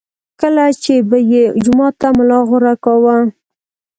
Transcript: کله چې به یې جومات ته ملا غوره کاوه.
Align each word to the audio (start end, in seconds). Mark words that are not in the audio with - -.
کله 0.41 0.65
چې 0.83 0.93
به 1.09 1.17
یې 1.31 1.43
جومات 1.63 1.93
ته 2.01 2.07
ملا 2.17 2.39
غوره 2.47 2.73
کاوه. 2.83 3.17